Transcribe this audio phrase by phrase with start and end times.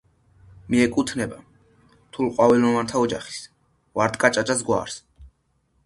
[0.73, 3.39] მიეკუთვნება რთულყვავილოვანთა ოჯახის
[4.01, 5.03] ვარდკაჭაჭას გვარს.